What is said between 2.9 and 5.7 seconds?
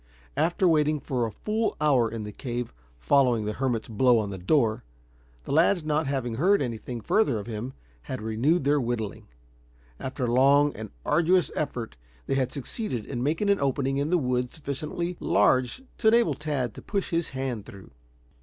following the hermit's blow on the door, the